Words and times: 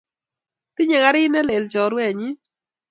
Tinye 0.75 0.97
karit 1.03 1.29
ne 1.31 1.41
lel 1.47 1.65
chorwennyi 1.73 2.29